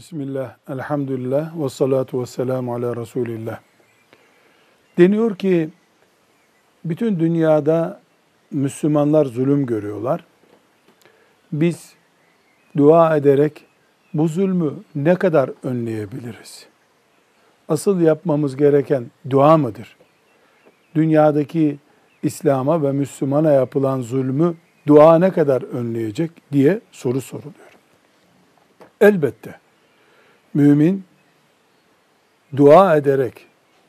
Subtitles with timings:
[0.00, 3.60] Bismillah, elhamdülillah ve salatu ve selamu ala Resulillah.
[4.98, 5.70] Deniyor ki
[6.84, 8.00] bütün dünyada
[8.50, 10.24] Müslümanlar zulüm görüyorlar.
[11.52, 11.92] Biz
[12.76, 13.64] dua ederek
[14.14, 16.66] bu zulmü ne kadar önleyebiliriz?
[17.68, 19.96] Asıl yapmamız gereken dua mıdır?
[20.94, 21.78] Dünyadaki
[22.22, 24.54] İslam'a ve Müslümana yapılan zulmü
[24.86, 27.70] dua ne kadar önleyecek diye soru soruluyor.
[29.00, 29.60] Elbette
[30.54, 31.04] mümin
[32.56, 33.46] dua ederek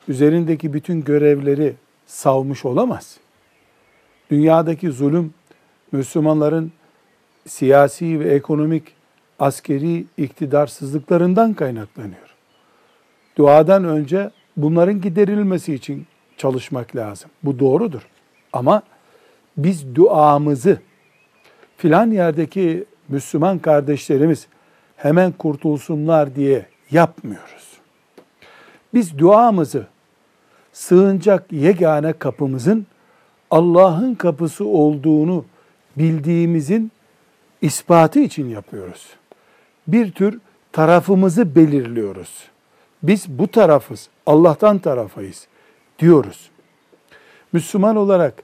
[0.08, 1.76] üzerindeki bütün görevleri
[2.06, 3.18] savmış olamaz.
[4.32, 5.34] Dünyadaki zulüm
[5.92, 6.72] Müslümanların
[7.48, 8.84] siyasi ve ekonomik
[9.40, 12.36] askeri iktidarsızlıklarından kaynaklanıyor.
[13.38, 16.08] Duadan önce bunların giderilmesi için
[16.38, 17.32] çalışmak lazım.
[17.44, 18.02] Bu doğrudur.
[18.54, 18.84] Ama
[19.58, 20.80] biz duamızı
[21.78, 24.48] filan yerdeki Müslüman kardeşlerimiz
[25.02, 27.78] hemen kurtulsunlar diye yapmıyoruz.
[28.94, 29.88] Biz duamızı
[30.74, 32.86] sığınacak yegane kapımızın
[33.52, 35.46] Allah'ın kapısı olduğunu
[35.98, 36.92] bildiğimizin
[37.62, 39.08] ispatı için yapıyoruz.
[39.88, 40.40] Bir tür
[40.72, 42.30] tarafımızı belirliyoruz.
[43.04, 45.48] Biz bu tarafız, Allah'tan tarafayız
[46.00, 46.50] diyoruz.
[47.54, 48.44] Müslüman olarak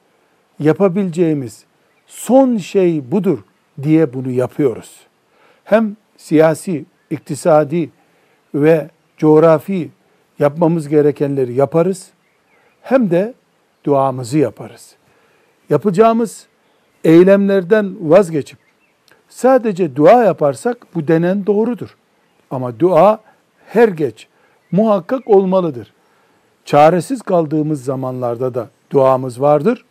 [0.59, 1.63] yapabileceğimiz
[2.08, 3.39] son şey budur
[3.83, 4.95] diye bunu yapıyoruz.
[5.63, 7.89] Hem siyasi, iktisadi
[8.53, 9.89] ve coğrafi
[10.39, 12.09] yapmamız gerekenleri yaparız.
[12.81, 13.33] Hem de
[13.83, 14.95] duamızı yaparız.
[15.69, 16.47] Yapacağımız
[17.03, 18.59] eylemlerden vazgeçip
[19.29, 21.97] sadece dua yaparsak bu denen doğrudur.
[22.51, 23.19] Ama dua
[23.65, 24.27] her geç
[24.71, 25.93] muhakkak olmalıdır.
[26.65, 29.85] Çaresiz kaldığımız zamanlarda da duamız vardır.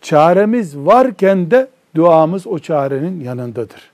[0.00, 3.93] Çaremiz varken de duamız o çarenin yanındadır.